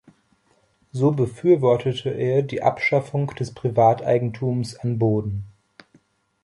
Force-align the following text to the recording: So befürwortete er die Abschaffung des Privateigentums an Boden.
So 0.91 1.11
befürwortete 1.11 2.09
er 2.09 2.41
die 2.41 2.63
Abschaffung 2.63 3.27
des 3.35 3.53
Privateigentums 3.53 4.75
an 4.75 4.97
Boden. 4.97 5.43